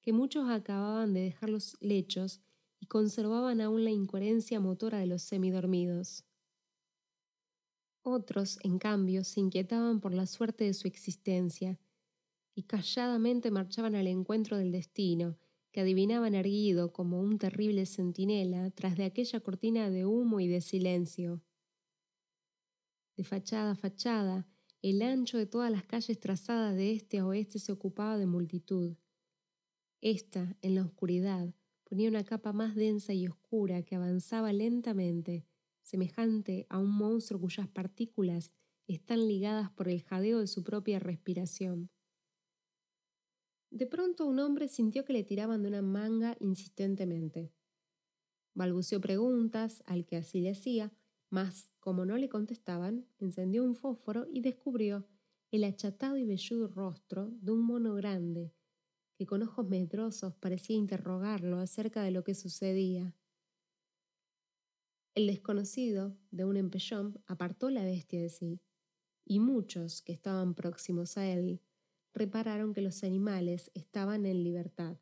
que 0.01 0.13
muchos 0.13 0.49
acababan 0.49 1.13
de 1.13 1.21
dejar 1.21 1.49
los 1.49 1.77
lechos 1.81 2.41
y 2.79 2.87
conservaban 2.87 3.61
aún 3.61 3.83
la 3.83 3.91
incoherencia 3.91 4.59
motora 4.59 4.99
de 4.99 5.07
los 5.07 5.21
semidormidos. 5.23 6.25
Otros, 8.01 8.57
en 8.63 8.79
cambio, 8.79 9.23
se 9.23 9.39
inquietaban 9.39 9.99
por 9.99 10.13
la 10.13 10.25
suerte 10.25 10.63
de 10.63 10.73
su 10.73 10.87
existencia 10.87 11.79
y 12.55 12.63
calladamente 12.63 13.51
marchaban 13.51 13.95
al 13.95 14.07
encuentro 14.07 14.57
del 14.57 14.71
destino, 14.71 15.37
que 15.71 15.81
adivinaban 15.81 16.33
erguido 16.33 16.91
como 16.91 17.21
un 17.21 17.37
terrible 17.37 17.85
centinela 17.85 18.71
tras 18.71 18.97
de 18.97 19.05
aquella 19.05 19.39
cortina 19.39 19.89
de 19.89 20.05
humo 20.05 20.39
y 20.39 20.47
de 20.47 20.61
silencio. 20.61 21.43
De 23.15 23.23
fachada 23.23 23.71
a 23.71 23.75
fachada, 23.75 24.47
el 24.81 25.01
ancho 25.01 25.37
de 25.37 25.45
todas 25.45 25.69
las 25.69 25.83
calles 25.83 26.19
trazadas 26.19 26.75
de 26.75 26.93
este 26.93 27.19
a 27.19 27.25
oeste 27.25 27.59
se 27.59 27.71
ocupaba 27.71 28.17
de 28.17 28.25
multitud. 28.25 28.95
Esta, 30.01 30.57
en 30.61 30.75
la 30.75 30.83
oscuridad, 30.83 31.53
ponía 31.89 32.07
una 32.07 32.23
capa 32.23 32.53
más 32.53 32.75
densa 32.75 33.13
y 33.13 33.27
oscura 33.27 33.81
que 33.81 33.95
avanzaba 33.95 34.53
lentamente, 34.53 35.45
semejante 35.81 36.67
a 36.69 36.77
un 36.77 36.91
monstruo 36.91 37.41
cuyas 37.41 37.67
partículas 37.67 38.53
están 38.87 39.27
ligadas 39.27 39.71
por 39.71 39.89
el 39.89 40.03
jadeo 40.03 40.39
de 40.39 40.47
su 40.47 40.63
propia 40.63 40.99
respiración. 40.99 41.89
De 43.71 43.87
pronto 43.87 44.27
un 44.27 44.39
hombre 44.39 44.67
sintió 44.67 45.03
que 45.03 45.13
le 45.13 45.23
tiraban 45.23 45.63
de 45.63 45.67
una 45.67 45.81
manga 45.81 46.37
insistentemente. 46.39 47.51
Balbuceó 48.53 49.01
preguntas 49.01 49.83
al 49.85 50.05
que 50.05 50.17
así 50.17 50.41
le 50.41 50.51
hacía, 50.51 50.93
mas 51.29 51.71
como 51.79 52.05
no 52.05 52.17
le 52.17 52.29
contestaban, 52.29 53.07
encendió 53.19 53.63
un 53.63 53.75
fósforo 53.75 54.27
y 54.31 54.41
descubrió 54.41 55.07
el 55.51 55.63
achatado 55.63 56.17
y 56.17 56.25
velludo 56.25 56.67
rostro 56.67 57.31
de 57.41 57.51
un 57.51 57.61
mono 57.61 57.95
grande, 57.95 58.53
que 59.19 59.25
con 59.25 59.43
ojos 59.43 59.67
medrosos 59.67 60.33
parecía 60.35 60.77
interrogarlo 60.77 61.59
acerca 61.59 62.01
de 62.03 62.11
lo 62.11 62.23
que 62.23 62.33
sucedía. 62.33 63.13
El 65.13 65.27
desconocido, 65.27 66.17
de 66.31 66.45
un 66.45 66.55
empellón, 66.55 67.21
apartó 67.27 67.69
la 67.69 67.83
bestia 67.83 68.21
de 68.21 68.29
sí, 68.29 68.61
y 69.25 69.41
muchos 69.41 70.01
que 70.01 70.13
estaban 70.13 70.55
próximos 70.55 71.17
a 71.17 71.27
él 71.27 71.61
repararon 72.13 72.73
que 72.73 72.81
los 72.81 73.03
animales 73.03 73.71
estaban 73.73 74.25
en 74.25 74.41
libertad. 74.41 74.97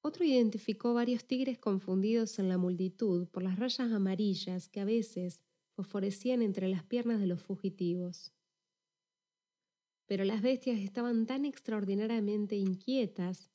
Otro 0.00 0.24
identificó 0.24 0.94
varios 0.94 1.26
tigres 1.26 1.58
confundidos 1.58 2.38
en 2.38 2.48
la 2.48 2.56
multitud 2.56 3.28
por 3.28 3.42
las 3.42 3.58
rayas 3.58 3.92
amarillas 3.92 4.70
que 4.70 4.80
a 4.80 4.86
veces 4.86 5.42
fosforecían 5.76 6.40
entre 6.40 6.68
las 6.68 6.82
piernas 6.82 7.20
de 7.20 7.26
los 7.26 7.42
fugitivos. 7.42 8.32
Pero 10.12 10.26
las 10.26 10.42
bestias 10.42 10.78
estaban 10.78 11.24
tan 11.24 11.46
extraordinariamente 11.46 12.54
inquietas 12.54 13.50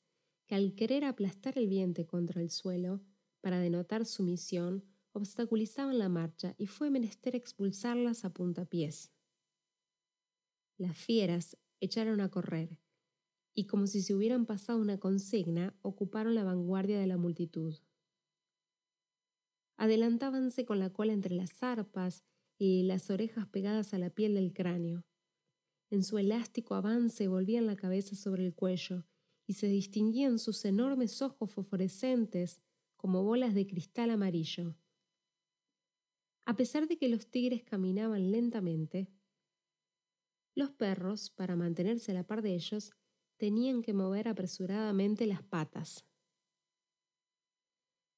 que 0.48 0.56
al 0.56 0.74
querer 0.74 1.04
aplastar 1.04 1.56
el 1.56 1.68
vientre 1.68 2.04
contra 2.04 2.42
el 2.42 2.50
suelo, 2.50 3.00
para 3.40 3.60
denotar 3.60 4.04
su 4.04 4.24
misión, 4.24 4.84
obstaculizaban 5.12 6.00
la 6.00 6.08
marcha 6.08 6.56
y 6.58 6.66
fue 6.66 6.90
menester 6.90 7.36
expulsarlas 7.36 8.24
a 8.24 8.32
puntapiés. 8.32 9.12
Las 10.78 10.96
fieras 10.96 11.56
echaron 11.78 12.20
a 12.20 12.28
correr, 12.28 12.80
y 13.54 13.68
como 13.68 13.86
si 13.86 14.02
se 14.02 14.16
hubieran 14.16 14.44
pasado 14.44 14.80
una 14.80 14.98
consigna, 14.98 15.78
ocuparon 15.82 16.34
la 16.34 16.42
vanguardia 16.42 16.98
de 16.98 17.06
la 17.06 17.18
multitud. 17.18 17.76
Adelantábanse 19.76 20.64
con 20.64 20.80
la 20.80 20.92
cola 20.92 21.12
entre 21.12 21.36
las 21.36 21.52
zarpas 21.52 22.24
y 22.58 22.82
las 22.82 23.10
orejas 23.10 23.46
pegadas 23.46 23.94
a 23.94 23.98
la 23.98 24.10
piel 24.10 24.34
del 24.34 24.52
cráneo. 24.52 25.07
En 25.90 26.02
su 26.02 26.18
elástico 26.18 26.74
avance 26.74 27.28
volvían 27.28 27.66
la 27.66 27.76
cabeza 27.76 28.14
sobre 28.14 28.44
el 28.44 28.54
cuello 28.54 29.06
y 29.46 29.54
se 29.54 29.68
distinguían 29.68 30.38
sus 30.38 30.64
enormes 30.66 31.22
ojos 31.22 31.50
fosforescentes 31.50 32.60
como 32.96 33.24
bolas 33.24 33.54
de 33.54 33.66
cristal 33.66 34.10
amarillo. 34.10 34.76
A 36.44 36.56
pesar 36.56 36.88
de 36.88 36.98
que 36.98 37.08
los 37.08 37.30
tigres 37.30 37.62
caminaban 37.64 38.30
lentamente, 38.30 39.08
los 40.54 40.70
perros, 40.70 41.30
para 41.30 41.56
mantenerse 41.56 42.10
a 42.10 42.14
la 42.14 42.26
par 42.26 42.42
de 42.42 42.54
ellos, 42.54 42.92
tenían 43.36 43.80
que 43.80 43.94
mover 43.94 44.28
apresuradamente 44.28 45.24
las 45.26 45.42
patas. 45.42 46.04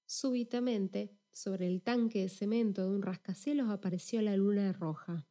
Súbitamente, 0.06 1.16
sobre 1.32 1.68
el 1.68 1.82
tanque 1.82 2.22
de 2.22 2.28
cemento 2.28 2.82
de 2.82 2.96
un 2.96 3.02
rascacielos 3.02 3.68
apareció 3.68 4.22
la 4.22 4.36
luna 4.36 4.72
roja. 4.72 5.29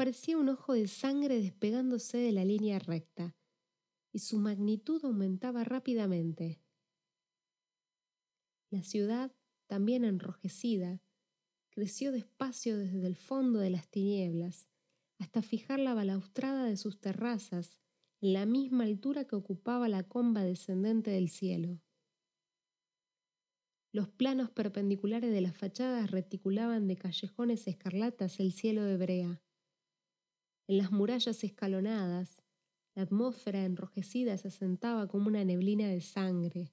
Parecía 0.00 0.38
un 0.38 0.48
ojo 0.48 0.72
de 0.72 0.88
sangre 0.88 1.42
despegándose 1.42 2.16
de 2.16 2.32
la 2.32 2.42
línea 2.42 2.78
recta, 2.78 3.36
y 4.14 4.20
su 4.20 4.38
magnitud 4.38 5.04
aumentaba 5.04 5.62
rápidamente. 5.62 6.58
La 8.70 8.82
ciudad, 8.82 9.30
también 9.66 10.06
enrojecida, 10.06 11.02
creció 11.68 12.12
despacio 12.12 12.78
desde 12.78 13.06
el 13.06 13.14
fondo 13.14 13.58
de 13.58 13.68
las 13.68 13.90
tinieblas, 13.90 14.70
hasta 15.18 15.42
fijar 15.42 15.78
la 15.78 15.92
balaustrada 15.92 16.64
de 16.64 16.78
sus 16.78 16.98
terrazas 16.98 17.78
en 18.22 18.32
la 18.32 18.46
misma 18.46 18.84
altura 18.84 19.26
que 19.26 19.36
ocupaba 19.36 19.86
la 19.90 20.02
comba 20.04 20.44
descendente 20.44 21.10
del 21.10 21.28
cielo. 21.28 21.78
Los 23.92 24.08
planos 24.08 24.48
perpendiculares 24.50 25.30
de 25.30 25.42
las 25.42 25.58
fachadas 25.58 26.10
reticulaban 26.10 26.88
de 26.88 26.96
callejones 26.96 27.66
escarlatas 27.68 28.40
el 28.40 28.52
cielo 28.52 28.84
de 28.84 28.96
brea. 28.96 29.42
En 30.70 30.78
las 30.78 30.92
murallas 30.92 31.42
escalonadas, 31.42 32.44
la 32.94 33.02
atmósfera 33.02 33.64
enrojecida 33.64 34.38
se 34.38 34.46
asentaba 34.46 35.08
como 35.08 35.26
una 35.26 35.44
neblina 35.44 35.88
de 35.88 36.00
sangre. 36.00 36.72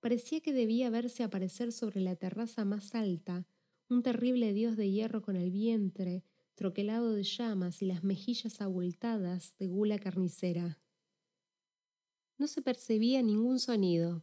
Parecía 0.00 0.42
que 0.42 0.52
debía 0.52 0.90
verse 0.90 1.22
aparecer 1.22 1.72
sobre 1.72 2.02
la 2.02 2.16
terraza 2.16 2.66
más 2.66 2.94
alta 2.94 3.46
un 3.88 4.02
terrible 4.02 4.52
dios 4.52 4.76
de 4.76 4.90
hierro 4.90 5.22
con 5.22 5.36
el 5.36 5.50
vientre 5.50 6.22
troquelado 6.54 7.14
de 7.14 7.22
llamas 7.22 7.80
y 7.80 7.86
las 7.86 8.04
mejillas 8.04 8.60
abultadas 8.60 9.56
de 9.56 9.68
gula 9.68 9.98
carnicera. 9.98 10.78
No 12.36 12.46
se 12.46 12.60
percibía 12.60 13.22
ningún 13.22 13.58
sonido, 13.58 14.22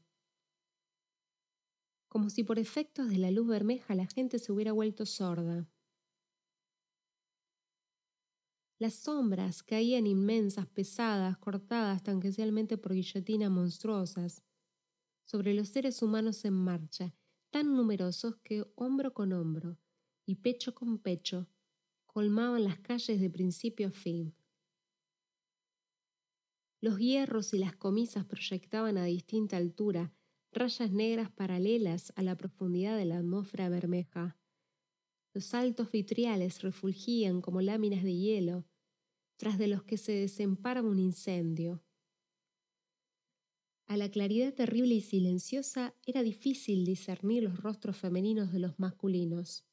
como 2.07 2.29
si 2.29 2.43
por 2.43 2.59
efectos 2.59 3.09
de 3.09 3.17
la 3.17 3.31
luz 3.31 3.47
bermeja 3.47 3.95
la 3.95 4.05
gente 4.05 4.37
se 4.37 4.51
hubiera 4.51 4.73
vuelto 4.73 5.07
sorda. 5.07 5.67
Las 8.77 8.95
sombras 8.95 9.63
caían 9.63 10.05
inmensas, 10.05 10.67
pesadas, 10.67 11.37
cortadas 11.37 12.03
tangencialmente 12.03 12.77
por 12.77 12.93
guillotinas 12.93 13.49
monstruosas, 13.49 14.43
sobre 15.25 15.53
los 15.53 15.69
seres 15.69 16.01
humanos 16.01 16.45
en 16.45 16.53
marcha, 16.53 17.15
tan 17.51 17.73
numerosos 17.75 18.35
que 18.43 18.65
hombro 18.75 19.13
con 19.13 19.33
hombro 19.33 19.79
y 20.25 20.35
pecho 20.35 20.75
con 20.75 20.99
pecho 20.99 21.49
colmaban 22.05 22.63
las 22.63 22.79
calles 22.79 23.19
de 23.21 23.29
principio 23.29 23.87
a 23.87 23.91
fin. 23.91 24.35
Los 26.81 26.99
hierros 26.99 27.53
y 27.53 27.57
las 27.57 27.75
comisas 27.75 28.25
proyectaban 28.25 28.97
a 28.97 29.05
distinta 29.05 29.57
altura 29.57 30.13
rayas 30.51 30.91
negras 30.91 31.31
paralelas 31.31 32.13
a 32.15 32.23
la 32.23 32.37
profundidad 32.37 32.97
de 32.97 33.05
la 33.05 33.17
atmósfera 33.17 33.67
bermeja. 33.69 34.37
Los 35.35 35.53
altos 35.53 35.91
vitriales 35.91 36.61
refulgían 36.61 37.41
como 37.41 37.59
láminas 37.59 38.05
de 38.05 38.15
hielo, 38.15 38.65
tras 39.35 39.57
de 39.57 39.67
los 39.67 39.83
que 39.83 39.97
se 39.97 40.13
desemparaba 40.13 40.87
un 40.87 40.97
incendio. 40.97 41.83
A 43.85 43.97
la 43.97 44.09
claridad 44.09 44.53
terrible 44.53 44.95
y 44.95 45.01
silenciosa 45.01 45.93
era 46.05 46.23
difícil 46.23 46.85
discernir 46.85 47.43
los 47.43 47.61
rostros 47.61 47.97
femeninos 47.97 48.53
de 48.53 48.59
los 48.59 48.79
masculinos. 48.79 49.65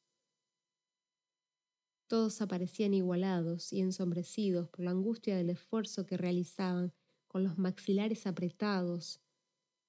Todos 2.09 2.43
aparecían 2.43 2.93
igualados 2.93 3.73
y 3.73 3.83
ensombrecidos 3.83 4.69
por 4.69 4.85
la 4.85 4.91
angustia 4.91 5.37
del 5.37 5.51
esfuerzo 5.51 6.07
que 6.07 6.17
realizaban, 6.17 6.93
con 7.29 7.45
los 7.45 7.57
maxilares 7.57 8.27
apretados 8.27 9.21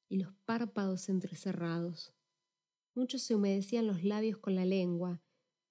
y 0.07 0.17
los 0.17 0.35
párpados 0.45 1.09
entrecerrados. 1.09 2.13
Muchos 2.93 3.23
se 3.23 3.33
humedecían 3.33 3.87
los 3.87 4.03
labios 4.03 4.37
con 4.37 4.53
la 4.53 4.65
lengua, 4.65 5.22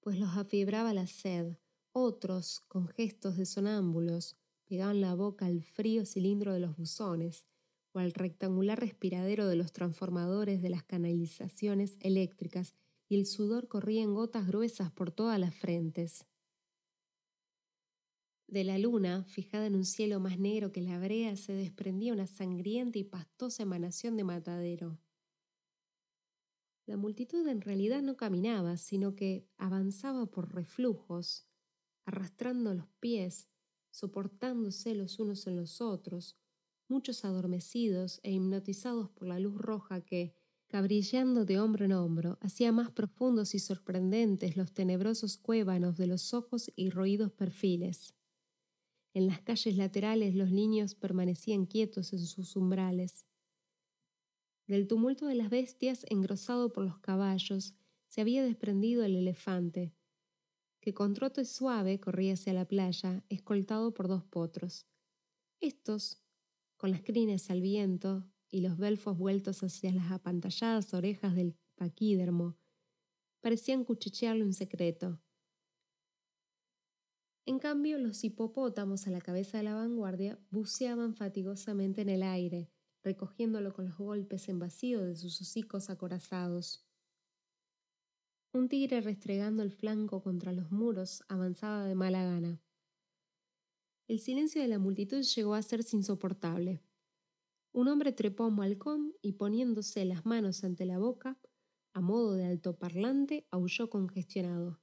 pues 0.03 0.19
los 0.19 0.37
afibraba 0.37 0.93
la 0.93 1.07
sed. 1.07 1.57
Otros, 1.93 2.61
con 2.67 2.89
gestos 2.89 3.37
de 3.37 3.47
sonámbulos, 3.47 4.37
pegaban 4.65 5.01
la 5.01 5.15
boca 5.15 5.47
al 5.47 5.63
frío 5.63 6.05
cilindro 6.05 6.53
de 6.53 6.59
los 6.61 6.77
buzones 6.77 7.47
o 7.93 8.01
al 8.01 8.13
rectangular 8.13 8.81
respiradero 8.81 9.47
de 9.47 9.55
los 9.55 9.73
transformadores 9.73 10.61
de 10.61 10.71
las 10.71 10.83
canalizaciones 10.83 11.99
eléctricas, 12.01 12.75
y 13.09 13.17
el 13.17 13.27
sudor 13.27 13.69
corría 13.69 14.03
en 14.03 14.15
gotas 14.15 14.47
gruesas 14.47 14.91
por 14.91 15.13
todas 15.13 15.39
las 15.39 15.55
frentes. 15.55 16.27
De 18.49 18.65
la 18.65 18.79
luna, 18.79 19.25
fijada 19.25 19.67
en 19.67 19.75
un 19.75 19.85
cielo 19.85 20.19
más 20.19 20.39
negro 20.39 20.73
que 20.73 20.81
la 20.81 20.99
brea, 20.99 21.37
se 21.37 21.53
desprendía 21.53 22.15
una 22.15 22.27
sangrienta 22.27 22.99
y 22.99 23.05
pastosa 23.05 23.63
emanación 23.63 24.17
de 24.17 24.25
matadero. 24.25 25.02
La 26.87 26.97
multitud 26.97 27.47
en 27.47 27.61
realidad 27.61 28.03
no 28.03 28.17
caminaba, 28.17 28.77
sino 28.77 29.15
que 29.15 29.49
avanzaba 29.57 30.27
por 30.27 30.53
reflujos, 30.53 31.47
arrastrando 32.05 32.75
los 32.75 32.89
pies, 32.99 33.49
soportándose 33.91 34.95
los 34.95 35.19
unos 35.19 35.47
en 35.47 35.57
los 35.57 35.81
otros, 35.81 36.39
muchos 36.89 37.25
adormecidos 37.25 38.21
e 38.23 38.33
hipnotizados 38.33 39.11
por 39.11 39.29
la 39.29 39.39
luz 39.39 39.57
roja 39.59 40.01
que, 40.01 40.35
cabrillando 40.67 41.45
de 41.45 41.61
hombro 41.61 41.85
en 41.85 41.93
hombro, 41.93 42.39
hacía 42.41 42.73
más 42.73 42.91
profundos 42.91 43.55
y 43.55 43.61
sorprendentes 43.61 44.57
los 44.57 44.73
tenebrosos 44.73 45.37
cuévanos 45.37 45.97
de 45.97 46.07
los 46.07 46.35
ojos 46.35 46.73
y 46.75 46.91
roídos 46.91 47.31
perfiles. 47.33 48.15
En 49.15 49.27
las 49.27 49.41
calles 49.43 49.77
laterales 49.77 50.35
los 50.35 50.51
niños 50.51 50.95
permanecían 50.95 51.67
quietos 51.67 52.13
en 52.13 52.27
sus 52.27 52.57
umbrales. 52.57 53.27
Del 54.73 54.89
tumulto 54.89 55.27
de 55.27 55.35
las 55.35 55.51
bestias, 55.51 56.07
engrosado 56.09 56.73
por 56.73 56.83
los 56.83 56.99
caballos, 56.99 57.75
se 58.09 58.23
había 58.23 58.43
desprendido 58.43 59.05
el 59.05 59.17
elefante, 59.17 59.95
que 60.81 60.95
con 60.95 61.13
trote 61.13 61.45
suave 61.45 62.01
corría 62.01 62.33
hacia 62.33 62.55
la 62.55 62.65
playa, 62.65 63.23
escoltado 63.29 63.93
por 63.93 64.09
dos 64.09 64.25
potros. 64.25 64.87
Estos, 65.61 66.23
con 66.79 66.91
las 66.91 67.03
crines 67.03 67.51
al 67.51 67.61
viento 67.61 68.27
y 68.51 68.63
los 68.63 68.79
belfos 68.79 69.19
vueltos 69.19 69.63
hacia 69.63 69.93
las 69.93 70.11
apantalladas 70.11 70.95
orejas 70.95 71.37
del 71.37 71.55
paquídermo, 71.75 72.57
parecían 73.43 73.85
cuchichearle 73.85 74.43
un 74.43 74.55
secreto. 74.55 75.21
En 77.45 77.59
cambio, 77.59 77.99
los 77.99 78.25
hipopótamos 78.25 79.07
a 79.07 79.11
la 79.11 79.21
cabeza 79.21 79.59
de 79.59 79.65
la 79.65 79.75
vanguardia 79.75 80.39
buceaban 80.51 81.15
fatigosamente 81.15 82.01
en 82.01 82.09
el 82.09 82.23
aire, 82.23 82.72
recogiéndolo 83.03 83.73
con 83.73 83.87
los 83.87 83.99
golpes 83.99 84.49
en 84.49 84.59
vacío 84.59 85.05
de 85.05 85.17
sus 85.17 85.41
hocicos 85.41 85.91
acorazados. 85.91 86.87
Un 88.53 88.69
tigre 88.69 89.01
restregando 89.01 89.63
el 89.63 89.73
flanco 89.73 90.23
contra 90.23 90.53
los 90.53 90.71
muros 90.71 91.25
avanzaba 91.29 91.85
de 91.87 91.95
mala 91.95 92.25
gana. 92.25 92.63
El 94.09 94.21
silencio 94.21 94.61
de 94.61 94.69
la 94.69 94.79
multitud 94.79 95.23
llegó 95.23 95.55
a 95.55 95.63
ser 95.63 95.81
insoportable. 95.93 96.83
Un 97.73 97.89
hombre 97.89 98.13
trepó 98.13 98.45
a 98.45 98.49
un 98.49 98.57
balcón 98.57 99.15
y 99.23 99.33
poniéndose 99.33 100.05
las 100.05 100.27
manos 100.27 100.65
ante 100.65 100.85
la 100.85 100.99
boca, 100.99 101.41
a 101.95 102.01
modo 102.01 102.35
de 102.35 102.45
altoparlante, 102.45 103.47
aulló 103.51 103.89
congestionado. 103.89 104.83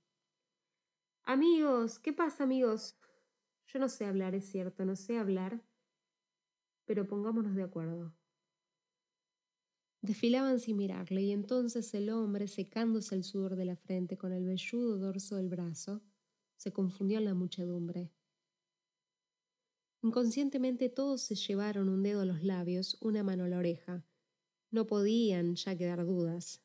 Amigos, 1.24 2.00
¿qué 2.00 2.12
pasa, 2.12 2.44
amigos? 2.44 2.98
Yo 3.68 3.78
no 3.78 3.88
sé 3.88 4.06
hablar, 4.06 4.34
es 4.34 4.50
cierto, 4.50 4.84
no 4.84 4.96
sé 4.96 5.20
hablar, 5.20 5.64
pero 6.90 7.06
pongámonos 7.06 7.54
de 7.56 7.62
acuerdo. 7.62 8.16
Desfilaban 10.02 10.60
sin 10.60 10.76
mirarle 10.76 11.22
y 11.22 11.32
entonces 11.32 11.94
el 11.94 12.10
hombre, 12.10 12.48
secándose 12.48 13.14
el 13.14 13.24
sudor 13.24 13.56
de 13.56 13.66
la 13.66 13.76
frente 13.76 14.18
con 14.18 14.34
el 14.34 14.44
velludo 14.44 14.98
dorso 14.98 15.36
del 15.36 15.50
brazo, 15.50 16.02
se 16.58 16.74
confundió 16.74 17.20
en 17.20 17.26
la 17.26 17.36
muchedumbre. 17.36 18.12
Inconscientemente 20.02 20.90
todos 20.90 21.22
se 21.22 21.36
llevaron 21.36 21.90
un 21.90 22.02
dedo 22.02 22.22
a 22.22 22.26
los 22.26 22.42
labios, 22.42 22.98
una 23.02 23.22
mano 23.22 23.44
a 23.44 23.50
la 23.50 23.60
oreja. 23.60 24.04
No 24.72 24.88
podían 24.88 25.58
ya 25.58 25.78
quedar 25.78 26.04
dudas. 26.08 26.64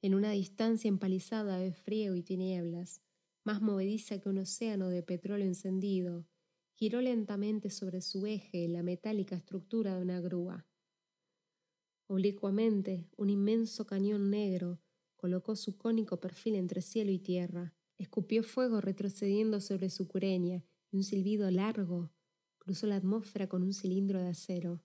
En 0.00 0.14
una 0.14 0.30
distancia 0.30 0.88
empalizada 0.88 1.58
de 1.58 1.74
frío 1.74 2.14
y 2.14 2.22
tinieblas, 2.22 3.02
más 3.44 3.60
movediza 3.60 4.18
que 4.18 4.30
un 4.30 4.38
océano 4.38 4.88
de 4.88 5.02
petróleo 5.02 5.46
encendido, 5.46 6.26
giró 6.76 7.00
lentamente 7.00 7.70
sobre 7.70 8.00
su 8.00 8.26
eje 8.26 8.68
la 8.68 8.82
metálica 8.82 9.34
estructura 9.36 9.96
de 9.96 10.02
una 10.02 10.20
grúa. 10.20 10.66
Oblicuamente, 12.06 13.10
un 13.16 13.30
inmenso 13.30 13.86
cañón 13.86 14.30
negro 14.30 14.80
colocó 15.16 15.56
su 15.56 15.76
cónico 15.76 16.20
perfil 16.20 16.54
entre 16.54 16.80
cielo 16.82 17.10
y 17.10 17.18
tierra, 17.18 17.74
escupió 17.98 18.44
fuego 18.44 18.80
retrocediendo 18.80 19.60
sobre 19.60 19.90
su 19.90 20.06
cureña 20.06 20.64
un 20.92 21.02
silbido 21.02 21.50
largo 21.50 22.12
cruzó 22.58 22.86
la 22.88 22.96
atmósfera 22.96 23.48
con 23.48 23.62
un 23.62 23.72
cilindro 23.72 24.20
de 24.20 24.28
acero. 24.28 24.82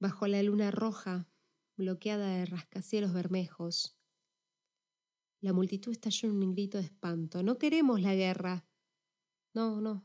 Bajo 0.00 0.26
la 0.26 0.42
luna 0.42 0.70
roja, 0.72 1.30
bloqueada 1.76 2.36
de 2.36 2.46
rascacielos 2.46 3.12
bermejos, 3.12 3.96
la 5.40 5.52
multitud 5.52 5.92
estalló 5.92 6.28
en 6.28 6.42
un 6.42 6.52
grito 6.54 6.78
de 6.78 6.84
espanto. 6.84 7.44
No 7.44 7.56
queremos 7.56 8.00
la 8.00 8.14
guerra. 8.14 8.66
No, 9.56 9.80
no. 9.80 10.04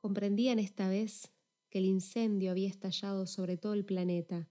Comprendían 0.00 0.58
esta 0.58 0.88
vez 0.88 1.30
que 1.68 1.78
el 1.78 1.84
incendio 1.84 2.50
había 2.50 2.70
estallado 2.70 3.26
sobre 3.26 3.58
todo 3.58 3.74
el 3.74 3.84
planeta 3.84 4.48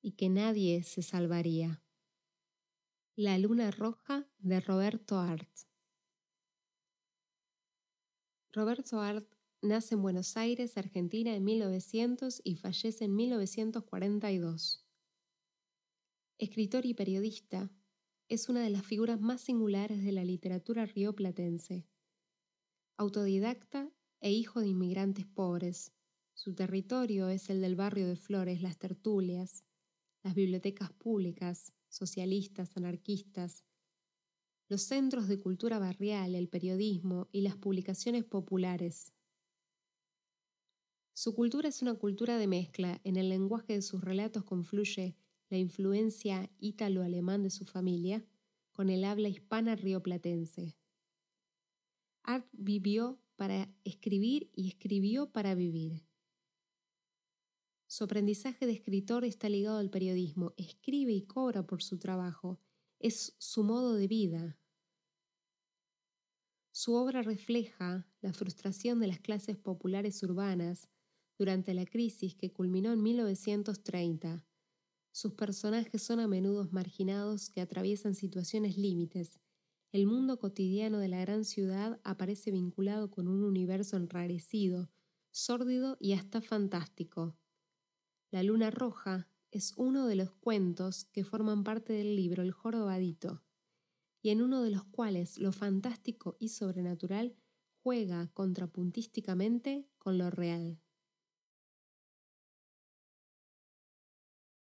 y 0.00 0.12
que 0.12 0.30
nadie 0.30 0.82
se 0.82 1.02
salvaría. 1.02 1.82
La 3.16 3.36
luna 3.36 3.70
roja 3.70 4.26
de 4.38 4.60
Roberto 4.60 5.18
Art. 5.18 5.50
Roberto 8.50 9.02
Art 9.02 9.30
nace 9.60 9.94
en 9.94 10.00
Buenos 10.00 10.38
Aires, 10.38 10.78
Argentina, 10.78 11.34
en 11.34 11.44
1900 11.44 12.40
y 12.44 12.56
fallece 12.56 13.04
en 13.04 13.14
1942. 13.14 14.86
Escritor 16.38 16.86
y 16.86 16.94
periodista, 16.94 17.70
es 18.28 18.48
una 18.48 18.62
de 18.62 18.70
las 18.70 18.84
figuras 18.84 19.20
más 19.20 19.40
singulares 19.40 20.02
de 20.02 20.12
la 20.12 20.24
literatura 20.24 20.84
rioplatense. 20.86 21.86
Autodidacta 22.96 23.92
e 24.20 24.32
hijo 24.32 24.60
de 24.60 24.68
inmigrantes 24.68 25.26
pobres, 25.26 25.92
su 26.34 26.54
territorio 26.54 27.28
es 27.28 27.50
el 27.50 27.60
del 27.60 27.76
barrio 27.76 28.08
de 28.08 28.16
Flores, 28.16 28.62
las 28.62 28.78
tertulias, 28.78 29.64
las 30.22 30.34
bibliotecas 30.34 30.92
públicas, 30.92 31.72
socialistas, 31.88 32.76
anarquistas, 32.76 33.64
los 34.68 34.82
centros 34.82 35.28
de 35.28 35.38
cultura 35.38 35.78
barrial, 35.78 36.34
el 36.34 36.48
periodismo 36.48 37.28
y 37.30 37.42
las 37.42 37.56
publicaciones 37.56 38.24
populares. 38.24 39.12
Su 41.14 41.34
cultura 41.34 41.68
es 41.68 41.80
una 41.80 41.94
cultura 41.94 42.36
de 42.38 42.48
mezcla, 42.48 43.00
en 43.04 43.16
el 43.16 43.28
lenguaje 43.28 43.74
de 43.74 43.82
sus 43.82 44.02
relatos 44.02 44.44
confluye 44.44 45.16
la 45.48 45.58
influencia 45.58 46.50
ítalo-alemán 46.58 47.42
de 47.42 47.50
su 47.50 47.64
familia 47.64 48.24
con 48.72 48.90
el 48.90 49.04
habla 49.04 49.28
hispana 49.28 49.76
rioplatense. 49.76 50.76
Art 52.22 52.48
vivió 52.52 53.20
para 53.36 53.72
escribir 53.84 54.50
y 54.54 54.68
escribió 54.68 55.30
para 55.30 55.54
vivir. 55.54 56.04
Su 57.86 58.04
aprendizaje 58.04 58.66
de 58.66 58.72
escritor 58.72 59.24
está 59.24 59.48
ligado 59.48 59.78
al 59.78 59.90
periodismo, 59.90 60.52
escribe 60.56 61.12
y 61.12 61.22
cobra 61.22 61.66
por 61.66 61.82
su 61.82 61.98
trabajo, 61.98 62.60
es 62.98 63.36
su 63.38 63.62
modo 63.62 63.94
de 63.94 64.08
vida. 64.08 64.58
Su 66.72 66.94
obra 66.94 67.22
refleja 67.22 68.06
la 68.20 68.32
frustración 68.32 68.98
de 68.98 69.06
las 69.06 69.20
clases 69.20 69.56
populares 69.56 70.22
urbanas 70.22 70.90
durante 71.38 71.72
la 71.74 71.86
crisis 71.86 72.34
que 72.34 72.52
culminó 72.52 72.92
en 72.92 73.02
1930. 73.02 74.44
Sus 75.16 75.32
personajes 75.32 76.02
son 76.02 76.20
a 76.20 76.28
menudo 76.28 76.68
marginados 76.72 77.48
que 77.48 77.62
atraviesan 77.62 78.14
situaciones 78.14 78.76
límites. 78.76 79.40
El 79.90 80.06
mundo 80.06 80.38
cotidiano 80.38 80.98
de 80.98 81.08
la 81.08 81.22
gran 81.22 81.46
ciudad 81.46 81.98
aparece 82.04 82.50
vinculado 82.50 83.10
con 83.10 83.26
un 83.26 83.42
universo 83.42 83.96
enrarecido, 83.96 84.90
sórdido 85.30 85.96
y 86.00 86.12
hasta 86.12 86.42
fantástico. 86.42 87.34
La 88.30 88.42
luna 88.42 88.70
roja 88.70 89.30
es 89.50 89.72
uno 89.78 90.06
de 90.06 90.16
los 90.16 90.32
cuentos 90.32 91.06
que 91.06 91.24
forman 91.24 91.64
parte 91.64 91.94
del 91.94 92.14
libro 92.14 92.42
El 92.42 92.52
jorobadito, 92.52 93.42
y 94.20 94.28
en 94.28 94.42
uno 94.42 94.62
de 94.62 94.70
los 94.70 94.84
cuales 94.84 95.38
lo 95.38 95.52
fantástico 95.52 96.36
y 96.38 96.50
sobrenatural 96.50 97.34
juega 97.82 98.30
contrapuntísticamente 98.34 99.88
con 99.96 100.18
lo 100.18 100.28
real. 100.28 100.78